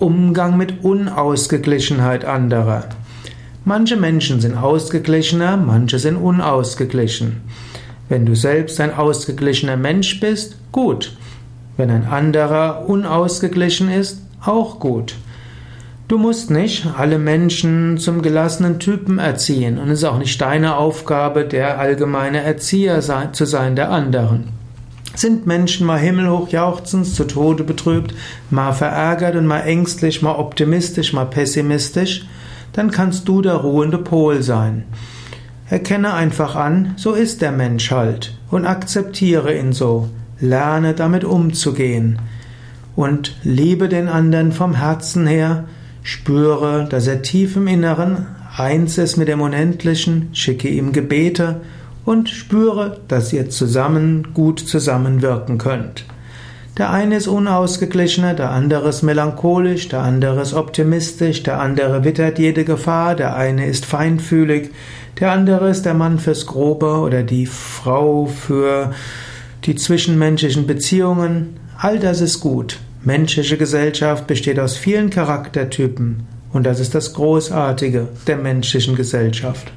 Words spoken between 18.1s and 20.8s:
gelassenen Typen erziehen und es ist auch nicht deine